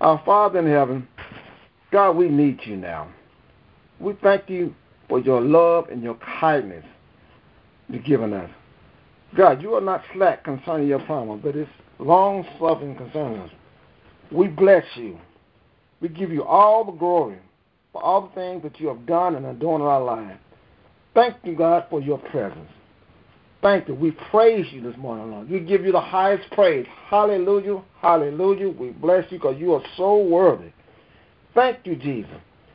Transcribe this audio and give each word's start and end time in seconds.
Our 0.00 0.22
Father 0.24 0.60
in 0.60 0.66
heaven, 0.66 1.08
God, 1.90 2.12
we 2.12 2.28
need 2.28 2.60
you 2.64 2.76
now. 2.76 3.08
We 3.98 4.14
thank 4.22 4.48
you 4.48 4.74
for 5.08 5.18
your 5.18 5.40
love 5.40 5.88
and 5.90 6.02
your 6.02 6.16
kindness 6.40 6.84
you've 7.88 8.04
given 8.04 8.32
us. 8.32 8.50
God, 9.36 9.60
you 9.60 9.74
are 9.74 9.80
not 9.80 10.02
slack 10.14 10.44
concerning 10.44 10.88
your 10.88 11.00
promise, 11.00 11.40
but 11.42 11.56
it's 11.56 11.70
long 11.98 12.46
suffering 12.60 12.94
concerning 12.96 13.40
us. 13.40 13.50
We 14.30 14.46
bless 14.46 14.84
you. 14.94 15.18
We 16.00 16.08
give 16.08 16.30
you 16.30 16.44
all 16.44 16.84
the 16.84 16.92
glory 16.92 17.38
for 17.92 18.02
all 18.02 18.28
the 18.28 18.34
things 18.34 18.62
that 18.62 18.78
you 18.78 18.88
have 18.88 19.04
done 19.06 19.34
and 19.34 19.44
are 19.44 19.54
doing 19.54 19.76
in 19.76 19.82
our 19.82 20.02
lives. 20.02 20.38
Thank 21.14 21.36
you, 21.42 21.56
God, 21.56 21.86
for 21.90 22.00
your 22.00 22.18
presence. 22.18 22.70
Thank 23.60 23.88
you. 23.88 23.94
We 23.94 24.12
praise 24.30 24.66
you 24.72 24.80
this 24.80 24.96
morning, 24.96 25.32
Lord. 25.32 25.50
We 25.50 25.60
give 25.60 25.84
you 25.84 25.90
the 25.92 26.00
highest 26.00 26.48
praise. 26.52 26.86
Hallelujah. 27.08 27.82
Hallelujah. 28.00 28.68
We 28.68 28.90
bless 28.90 29.30
you 29.32 29.38
because 29.38 29.56
you 29.58 29.74
are 29.74 29.82
so 29.96 30.18
worthy. 30.22 30.70
Thank 31.54 31.78
you, 31.84 31.96
Jesus. 31.96 32.30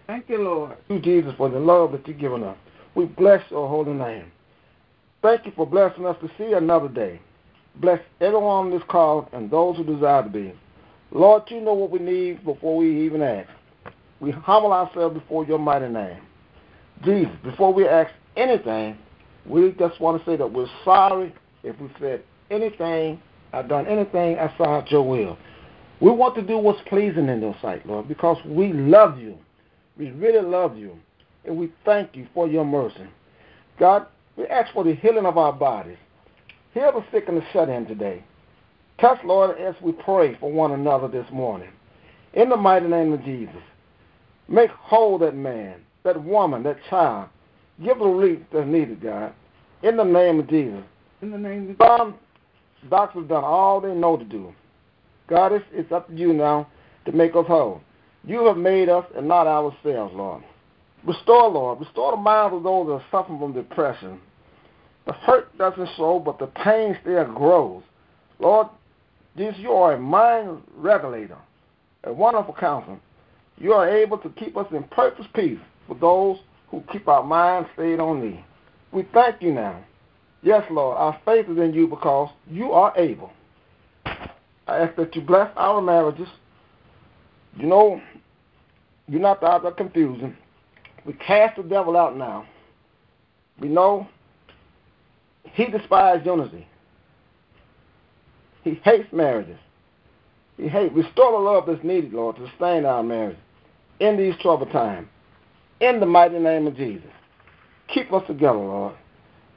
Thank 0.07 0.27
you, 0.27 0.39
Lord. 0.39 0.77
Thank 0.87 1.05
you, 1.05 1.21
Jesus, 1.21 1.33
for 1.37 1.49
the 1.49 1.59
love 1.59 1.93
that 1.93 2.05
you've 2.07 2.19
given 2.19 2.43
us. 2.43 2.57
We 2.95 3.05
bless 3.05 3.49
your 3.49 3.69
holy 3.69 3.93
name. 3.93 4.31
Thank 5.21 5.45
you 5.45 5.53
for 5.55 5.65
blessing 5.65 6.05
us 6.05 6.17
to 6.21 6.29
see 6.37 6.51
another 6.53 6.89
day. 6.89 7.21
Bless 7.77 8.01
everyone 8.19 8.65
on 8.65 8.71
this 8.71 8.83
call 8.89 9.29
and 9.31 9.49
those 9.49 9.77
who 9.77 9.85
desire 9.85 10.23
to 10.23 10.29
be. 10.29 10.53
Lord, 11.11 11.43
you 11.47 11.61
know 11.61 11.73
what 11.73 11.91
we 11.91 11.99
need 11.99 12.43
before 12.43 12.75
we 12.75 13.05
even 13.05 13.21
ask. 13.21 13.49
We 14.19 14.31
humble 14.31 14.73
ourselves 14.73 15.17
before 15.17 15.45
your 15.45 15.59
mighty 15.59 15.87
name. 15.87 16.19
Jesus, 17.03 17.31
before 17.43 17.73
we 17.73 17.87
ask 17.87 18.11
anything, 18.35 18.97
we 19.45 19.71
just 19.71 19.99
want 19.99 20.23
to 20.23 20.29
say 20.29 20.35
that 20.37 20.51
we're 20.51 20.67
sorry 20.85 21.33
if 21.63 21.79
we 21.79 21.89
said 21.99 22.23
anything 22.49 23.21
or 23.53 23.63
done 23.63 23.87
anything 23.87 24.37
outside 24.37 24.89
your 24.89 25.07
will. 25.07 25.37
We 25.99 26.11
want 26.11 26.35
to 26.35 26.41
do 26.41 26.57
what's 26.57 26.81
pleasing 26.87 27.29
in 27.29 27.41
your 27.41 27.55
sight, 27.61 27.85
Lord, 27.85 28.07
because 28.07 28.37
we 28.45 28.73
love 28.73 29.19
you. 29.19 29.37
We 29.97 30.11
really 30.11 30.41
love 30.41 30.77
you. 30.77 30.97
And 31.45 31.57
we 31.57 31.71
thank 31.85 32.15
you 32.15 32.27
for 32.33 32.47
your 32.47 32.65
mercy. 32.65 33.07
God, 33.79 34.07
we 34.35 34.45
ask 34.47 34.73
for 34.73 34.83
the 34.83 34.95
healing 34.95 35.25
of 35.25 35.37
our 35.37 35.53
bodies. 35.53 35.97
Heal 36.73 36.91
the 36.93 37.05
sick 37.11 37.25
and 37.27 37.37
the 37.37 37.43
shut 37.51 37.69
in 37.69 37.85
today. 37.85 38.23
Touch, 38.99 39.19
Lord, 39.23 39.57
as 39.59 39.75
we 39.81 39.91
pray 39.91 40.35
for 40.39 40.51
one 40.51 40.71
another 40.71 41.07
this 41.07 41.29
morning. 41.31 41.69
In 42.33 42.49
the 42.49 42.57
mighty 42.57 42.87
name 42.87 43.13
of 43.13 43.23
Jesus, 43.23 43.61
make 44.47 44.71
whole 44.71 45.17
that 45.19 45.35
man, 45.35 45.81
that 46.03 46.23
woman, 46.23 46.63
that 46.63 46.77
child. 46.89 47.29
Give 47.81 47.97
the 47.97 48.05
relief 48.05 48.39
that's 48.51 48.67
needed, 48.67 49.01
God. 49.01 49.33
In 49.81 49.97
the 49.97 50.03
name 50.03 50.39
of 50.39 50.49
Jesus. 50.49 50.83
In 51.21 51.31
the 51.31 51.37
name 51.37 51.75
of 51.79 51.97
Some 51.97 52.15
doctors 52.89 53.21
have 53.21 53.29
done 53.29 53.43
all 53.43 53.81
they 53.81 53.93
know 53.93 54.17
to 54.17 54.25
do. 54.25 54.53
God, 55.27 55.53
it's, 55.53 55.65
it's 55.71 55.91
up 55.91 56.07
to 56.09 56.15
you 56.15 56.33
now 56.33 56.67
to 57.05 57.11
make 57.11 57.35
us 57.35 57.47
whole. 57.47 57.81
You 58.25 58.45
have 58.45 58.57
made 58.57 58.89
us 58.89 59.05
and 59.15 59.27
not 59.27 59.47
ourselves, 59.47 60.13
Lord. 60.15 60.43
Restore, 61.05 61.49
Lord. 61.49 61.79
Restore 61.79 62.11
the 62.11 62.21
minds 62.21 62.55
of 62.55 62.63
those 62.63 62.87
that 62.87 62.93
are 62.93 63.05
suffering 63.11 63.39
from 63.39 63.53
depression. 63.53 64.19
The 65.05 65.13
hurt 65.13 65.57
doesn't 65.57 65.89
show, 65.97 66.19
but 66.19 66.39
the 66.39 66.47
pain 66.47 66.97
still 67.01 67.25
grows. 67.25 67.83
Lord, 68.39 68.67
Jesus, 69.35 69.59
you 69.59 69.71
are 69.71 69.93
a 69.93 69.99
mind 69.99 70.61
regulator, 70.75 71.37
a 72.03 72.13
wonderful 72.13 72.55
counselor. 72.57 72.99
You 73.57 73.73
are 73.73 73.89
able 73.89 74.17
to 74.19 74.29
keep 74.29 74.55
us 74.55 74.67
in 74.71 74.83
perfect 74.83 75.33
peace 75.33 75.59
for 75.87 75.95
those 75.95 76.37
who 76.73 76.83
keep 76.91 77.07
our 77.07 77.23
minds 77.23 77.69
stayed 77.75 77.99
on 77.99 78.19
thee. 78.19 78.43
We 78.91 79.07
thank 79.13 79.43
you 79.43 79.53
now. 79.53 79.85
Yes, 80.41 80.63
Lord, 80.71 80.97
our 80.97 81.19
faith 81.23 81.47
is 81.47 81.59
in 81.59 81.71
you 81.71 81.87
because 81.87 82.31
you 82.49 82.71
are 82.71 82.91
able. 82.97 83.31
I 84.05 84.79
ask 84.79 84.95
that 84.95 85.15
you 85.15 85.21
bless 85.21 85.51
our 85.55 85.83
marriages. 85.83 86.27
You 87.57 87.67
know, 87.67 88.01
you're 89.07 89.21
not 89.21 89.39
the 89.39 89.45
author 89.45 89.67
of 89.67 89.77
confusion. 89.77 90.35
We 91.05 91.13
cast 91.13 91.57
the 91.57 91.63
devil 91.63 91.95
out 91.95 92.17
now. 92.17 92.47
We 93.59 93.67
know 93.67 94.07
he 95.43 95.65
despises 95.65 96.25
unity. 96.25 96.67
He 98.63 98.81
hates 98.83 99.13
marriages. 99.13 99.59
He 100.57 100.67
hates. 100.67 100.95
Restore 100.95 101.33
the 101.33 101.37
love 101.37 101.65
that's 101.67 101.83
needed, 101.83 102.13
Lord, 102.13 102.37
to 102.37 102.47
sustain 102.49 102.83
our 102.83 103.03
marriage 103.03 103.37
in 103.99 104.17
these 104.17 104.33
troubled 104.41 104.71
times. 104.71 105.07
In 105.79 105.99
the 105.99 106.05
mighty 106.05 106.39
name 106.39 106.67
of 106.67 106.75
Jesus. 106.75 107.09
Keep 107.93 108.13
us 108.13 108.23
together, 108.27 108.57
Lord. 108.57 108.95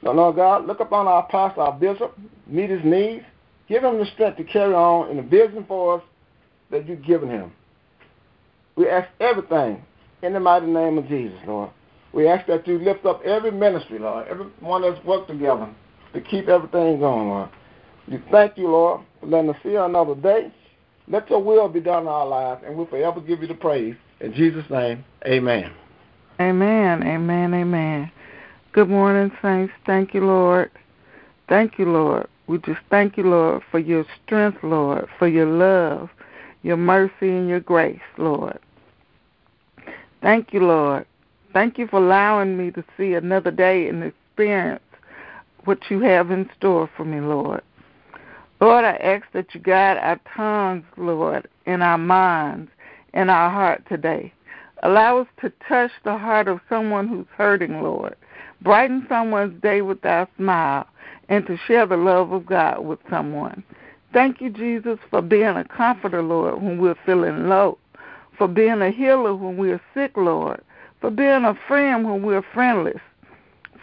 Lord 0.01 0.35
God, 0.35 0.67
look 0.67 0.79
upon 0.79 1.07
our 1.07 1.27
pastor, 1.27 1.61
our 1.61 1.73
bishop, 1.73 2.17
meet 2.45 2.69
his 2.69 2.83
needs. 2.83 3.23
Give 3.67 3.83
him 3.83 3.97
the 3.97 4.05
strength 4.13 4.37
to 4.37 4.43
carry 4.43 4.73
on 4.73 5.09
in 5.09 5.17
the 5.17 5.23
vision 5.23 5.65
for 5.67 5.97
us 5.97 6.03
that 6.71 6.87
you've 6.87 7.03
given 7.03 7.29
him. 7.29 7.51
We 8.75 8.87
ask 8.89 9.09
everything 9.19 9.83
in 10.21 10.33
the 10.33 10.39
mighty 10.39 10.67
name 10.67 10.97
of 10.97 11.07
Jesus, 11.07 11.37
Lord. 11.45 11.71
We 12.13 12.27
ask 12.27 12.47
that 12.47 12.67
you 12.67 12.79
lift 12.79 13.05
up 13.05 13.21
every 13.23 13.51
ministry, 13.51 13.99
Lord, 13.99 14.27
everyone 14.27 14.83
that's 14.83 15.03
worked 15.05 15.29
together 15.29 15.69
to 16.13 16.21
keep 16.21 16.47
everything 16.47 16.99
going, 16.99 17.27
Lord. 17.27 17.49
We 18.07 18.23
thank 18.31 18.57
you, 18.57 18.69
Lord, 18.69 19.01
for 19.19 19.27
letting 19.27 19.49
us 19.49 19.57
see 19.63 19.75
another 19.75 20.15
day. 20.15 20.51
Let 21.09 21.29
your 21.29 21.43
will 21.43 21.67
be 21.67 21.79
done 21.79 22.03
in 22.03 22.07
our 22.07 22.25
lives, 22.25 22.63
and 22.65 22.77
we'll 22.77 22.87
forever 22.87 23.19
give 23.19 23.41
you 23.41 23.47
the 23.47 23.53
praise. 23.53 23.95
In 24.21 24.33
Jesus' 24.33 24.69
name, 24.69 25.03
amen. 25.25 25.73
Amen, 26.39 27.01
amen, 27.01 27.53
amen. 27.55 28.11
Good 28.71 28.89
morning, 28.89 29.31
saints. 29.41 29.73
Thank 29.87 30.13
you, 30.13 30.21
Lord. 30.21 30.69
Thank 31.49 31.79
you, 31.79 31.85
Lord. 31.85 32.27
We 32.45 32.59
just 32.59 32.79
thank 32.91 33.17
you, 33.17 33.23
Lord, 33.23 33.63
for 33.71 33.79
your 33.79 34.05
strength, 34.23 34.59
Lord, 34.61 35.07
for 35.17 35.27
your 35.27 35.47
love, 35.47 36.09
your 36.61 36.77
mercy, 36.77 37.29
and 37.29 37.49
your 37.49 37.59
grace, 37.59 37.99
Lord. 38.19 38.59
Thank 40.21 40.53
you, 40.53 40.59
Lord. 40.59 41.07
Thank 41.53 41.79
you 41.79 41.87
for 41.87 41.97
allowing 41.97 42.55
me 42.55 42.69
to 42.71 42.83
see 42.97 43.15
another 43.15 43.49
day 43.49 43.87
and 43.87 44.03
experience 44.03 44.83
what 45.65 45.79
you 45.89 46.01
have 46.01 46.29
in 46.29 46.47
store 46.55 46.87
for 46.95 47.03
me, 47.03 47.19
Lord. 47.19 47.63
Lord, 48.61 48.85
I 48.85 48.95
ask 48.97 49.25
that 49.33 49.55
you 49.55 49.59
guide 49.59 49.97
our 49.97 50.19
tongues, 50.35 50.85
Lord, 50.97 51.47
and 51.65 51.81
our 51.81 51.97
minds 51.97 52.69
and 53.15 53.31
our 53.31 53.49
heart 53.49 53.83
today. 53.89 54.33
Allow 54.83 55.19
us 55.19 55.27
to 55.41 55.51
touch 55.67 55.91
the 56.03 56.17
heart 56.17 56.47
of 56.47 56.61
someone 56.69 57.07
who's 57.07 57.25
hurting, 57.35 57.81
Lord. 57.81 58.15
Brighten 58.61 59.05
someone's 59.09 59.61
day 59.61 59.81
with 59.81 60.05
our 60.05 60.27
smile 60.37 60.87
and 61.29 61.45
to 61.47 61.57
share 61.67 61.85
the 61.85 61.97
love 61.97 62.31
of 62.31 62.45
God 62.45 62.85
with 62.85 62.99
someone. 63.09 63.63
Thank 64.13 64.39
you, 64.39 64.49
Jesus, 64.49 64.99
for 65.09 65.21
being 65.21 65.57
a 65.57 65.65
comforter, 65.65 66.21
Lord, 66.21 66.61
when 66.61 66.79
we're 66.79 66.95
feeling 67.05 67.49
low, 67.49 67.77
for 68.37 68.47
being 68.47 68.81
a 68.81 68.91
healer 68.91 69.35
when 69.35 69.57
we're 69.57 69.81
sick, 69.93 70.15
Lord, 70.15 70.61
for 71.01 71.11
being 71.11 71.43
a 71.43 71.57
friend 71.67 72.07
when 72.07 72.23
we're 72.23 72.45
friendless, 72.53 73.01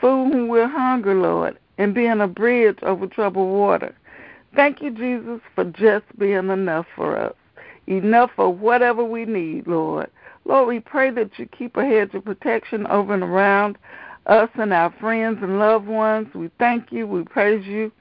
food 0.00 0.30
when 0.30 0.48
we're 0.48 0.68
hungry, 0.68 1.14
Lord, 1.14 1.58
and 1.78 1.94
being 1.94 2.20
a 2.20 2.28
bridge 2.28 2.78
over 2.82 3.06
troubled 3.06 3.52
water. 3.52 3.94
Thank 4.54 4.80
you, 4.80 4.90
Jesus, 4.90 5.40
for 5.54 5.64
just 5.64 6.04
being 6.18 6.48
enough 6.48 6.86
for 6.94 7.16
us, 7.16 7.34
enough 7.86 8.30
for 8.36 8.52
whatever 8.52 9.04
we 9.04 9.24
need, 9.24 9.66
Lord. 9.66 10.10
Lord, 10.44 10.68
we 10.68 10.80
pray 10.80 11.10
that 11.10 11.38
you 11.38 11.46
keep 11.46 11.76
a 11.76 11.84
hedge 11.84 12.14
of 12.14 12.24
protection 12.24 12.86
over 12.88 13.14
and 13.14 13.22
around 13.22 13.78
us 14.26 14.48
and 14.54 14.72
our 14.72 14.92
friends 15.00 15.38
and 15.42 15.58
loved 15.58 15.86
ones. 15.86 16.28
We 16.34 16.50
thank 16.58 16.92
you. 16.92 17.06
We 17.06 17.24
praise 17.24 17.64
you 17.66 17.92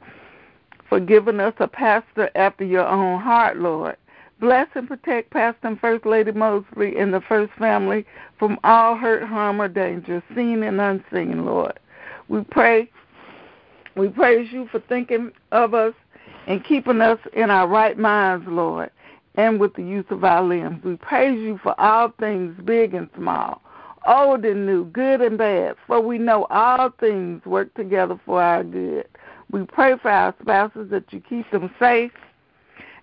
for 0.90 1.00
giving 1.00 1.40
us 1.40 1.54
a 1.60 1.68
pastor 1.68 2.30
after 2.36 2.64
your 2.64 2.88
own 2.88 3.20
heart, 3.20 3.58
Lord. 3.58 3.98
Bless 4.40 4.68
and 4.76 4.88
protect 4.88 5.32
Pastor 5.32 5.68
and 5.68 5.80
First 5.80 6.06
Lady 6.06 6.32
Mosley 6.32 6.98
and 6.98 7.14
the 7.14 7.22
First 7.22 7.54
family 7.54 8.06
from 8.38 8.60
all 8.66 8.98
hurt, 8.98 9.24
harm, 9.24 9.62
or 9.62 9.70
danger, 9.70 10.22
seen 10.36 10.64
and 10.64 10.82
unseen, 10.82 11.46
Lord. 11.46 11.80
We 12.28 12.44
pray, 12.44 12.90
we 13.96 14.10
praise 14.10 14.52
you 14.52 14.68
for 14.70 14.82
thinking 14.82 15.32
of 15.54 15.74
us 15.74 15.94
and 16.48 16.64
keeping 16.66 17.00
us 17.00 17.20
in 17.34 17.50
our 17.50 17.68
right 17.68 17.98
minds, 17.98 18.46
Lord, 18.48 18.92
and 19.36 19.60
with 19.60 19.74
the 19.74 19.84
use 19.84 20.06
of 20.10 20.24
our 20.24 20.44
limbs. 20.44 20.84
We 20.84 20.96
praise 20.96 21.40
you 21.40 21.60
for 21.62 21.80
all 21.80 22.14
things, 22.20 22.56
big 22.64 22.94
and 22.94 23.10
small, 23.16 23.62
old 24.08 24.46
and 24.46 24.66
new, 24.66 24.86
good 24.86 25.22
and 25.22 25.38
bad, 25.38 25.76
for 25.88 26.02
we 26.02 26.18
know 26.18 26.46
all 26.50 26.90
things 27.00 27.46
work 27.46 27.74
together 27.74 28.20
for 28.26 28.42
our 28.42 28.64
good. 28.64 29.08
We 29.52 29.64
pray 29.66 29.98
for 30.02 30.10
our 30.10 30.36
spouses 30.42 30.90
that 30.92 31.12
you 31.12 31.22
keep 31.22 31.50
them 31.52 31.74
safe 31.80 32.12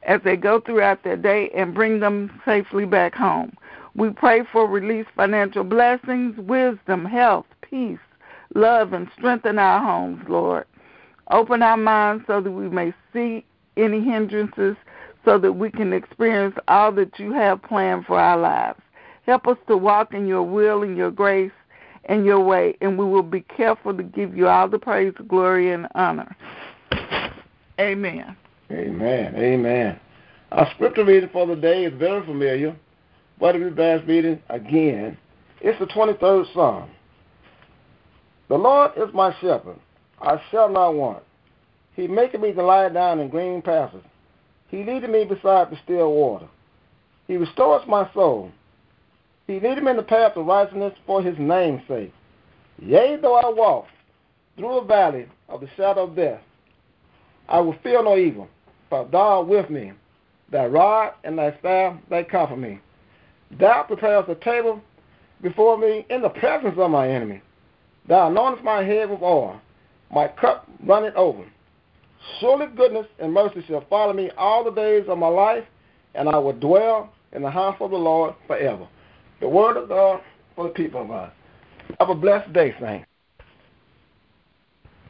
as 0.03 0.21
they 0.25 0.37
go 0.37 0.61
throughout 0.61 1.05
their 1.05 1.17
day 1.17 1.51
and 1.55 1.75
bring 1.75 2.01
them 2.01 2.41
safely 2.45 2.87
back 2.87 3.15
home. 3.15 3.57
We 3.95 4.11
pray 4.11 4.43
for 4.51 4.67
release 4.67 5.07
financial 5.17 5.65
blessings, 5.65 6.37
wisdom, 6.39 7.05
health, 7.05 7.47
peace, 7.61 7.99
love, 8.55 8.93
and 8.93 9.09
strengthen 9.17 9.59
our 9.59 9.81
homes, 9.81 10.25
Lord. 10.29 10.65
Open 11.31 11.63
our 11.63 11.77
minds 11.77 12.25
so 12.27 12.41
that 12.41 12.51
we 12.51 12.69
may 12.69 12.93
see 13.13 13.45
any 13.77 14.01
hindrances 14.01 14.77
so 15.25 15.39
that 15.39 15.53
we 15.53 15.71
can 15.71 15.93
experience 15.93 16.55
all 16.69 16.93
that 16.93 17.19
you 17.19 17.33
have 17.33 17.63
planned 17.63 18.07
for 18.07 18.19
our 18.19 18.39
lives. 18.39 18.81
Help 19.27 19.47
us 19.47 19.59
to 19.69 19.77
walk 19.77 20.15
in 20.15 20.27
your 20.27 20.43
will 20.43 20.83
and 20.83 20.97
your 20.97 21.11
grace 21.11 21.53
and 22.07 22.25
your 22.25 22.41
way, 22.41 22.77
and 22.81 22.99
we 22.99 23.05
will 23.05 23.23
be 23.23 23.43
careful 23.43 23.97
to 23.97 24.03
give 24.03 24.37
you 24.37 24.49
all 24.49 24.69
the 24.69 24.79
praise, 24.79 25.13
glory, 25.29 25.73
and 25.73 25.87
honor. 25.95 26.35
Amen. 27.79 28.37
Amen. 28.71 29.35
Amen. 29.37 30.01
Our 30.53 30.71
scripture 30.75 31.05
reading 31.05 31.31
for 31.33 31.47
the 31.47 31.57
day 31.57 31.85
is 31.85 31.93
very 31.99 32.25
familiar, 32.27 32.77
What 33.39 33.55
if 33.55 33.63
we 33.63 33.71
bears 33.71 34.07
reading 34.09 34.41
again, 34.49 35.17
it's 35.61 35.79
the 35.79 35.87
23rd 35.87 36.53
Psalm. 36.53 36.91
The 38.49 38.57
Lord 38.57 38.93
is 38.97 39.15
my 39.15 39.33
shepherd, 39.41 39.79
I 40.21 40.41
shall 40.51 40.69
not 40.69 40.95
want. 40.95 41.23
He 41.95 42.09
maketh 42.09 42.41
me 42.41 42.53
to 42.53 42.63
lie 42.63 42.89
down 42.89 43.21
in 43.21 43.29
green 43.29 43.63
pastures. 43.63 44.03
He 44.71 44.85
leadeth 44.85 45.11
me 45.11 45.25
beside 45.25 45.71
the 45.71 45.79
still 45.85 46.13
water. 46.13 46.47
He 47.27 47.37
restores 47.37 47.87
my 47.87 48.09
soul. 48.15 48.51
He 49.47 49.55
leadeth 49.55 49.83
me 49.83 49.91
in 49.91 49.97
the 49.97 50.03
path 50.03 50.37
of 50.37 50.47
righteousness 50.47 50.95
for 51.07 51.23
his 51.23 51.37
name's 51.39 51.83
sake. 51.89 52.13
Yea, 52.81 53.17
though 53.21 53.35
I 53.35 53.51
walk 53.51 53.87
through 54.57 54.79
a 54.79 54.85
valley 54.85 55.27
of 55.49 55.61
the 55.61 55.69
shadow 55.77 56.05
of 56.05 56.17
death, 56.17 56.41
I 57.49 57.61
will 57.61 57.75
fear 57.83 58.03
no 58.03 58.17
evil, 58.17 58.49
for 58.89 59.09
thou 59.11 59.39
art 59.39 59.49
with 59.49 59.71
me. 59.71 59.93
Thy 60.51 60.67
rod 60.67 61.15
and 61.25 61.39
thy 61.39 61.57
staff, 61.59 61.97
they 62.09 62.25
comfort 62.25 62.59
me. 62.59 62.81
Thou 63.59 63.83
preparest 63.83 64.29
a 64.29 64.37
table 64.37 64.81
before 65.43 65.79
me 65.79 66.07
in 66.11 66.23
the 66.23 66.29
presence 66.29 66.75
of 66.79 66.91
my 66.91 67.09
enemy. 67.09 67.43
Thou 68.09 68.31
anointest 68.31 68.63
my 68.63 68.85
head 68.85 69.11
with 69.11 69.23
oil. 69.23 69.61
My 70.13 70.29
cup 70.29 70.69
runneth 70.85 71.15
over. 71.17 71.45
Surely 72.39 72.67
goodness 72.77 73.07
and 73.19 73.33
mercy 73.33 73.65
shall 73.67 73.85
follow 73.89 74.13
me 74.13 74.31
all 74.37 74.65
the 74.65 74.71
days 74.71 75.05
of 75.09 75.19
my 75.19 75.29
life, 75.29 75.65
and 76.15 76.29
I 76.29 76.39
will 76.39 76.53
dwell 76.53 77.13
in 77.33 77.43
the 77.43 77.51
house 77.51 77.77
of 77.81 77.91
the 77.91 77.97
Lord 77.97 78.35
forever. 78.47 78.87
The 79.41 79.49
word 79.49 79.77
of 79.77 79.89
God 79.89 80.21
for 80.55 80.65
the 80.65 80.75
people 80.75 81.03
of 81.03 81.09
God. 81.09 81.33
Have 81.99 82.11
a 82.11 82.15
blessed 82.15 82.53
day, 82.53 82.75
saints. 82.81 83.10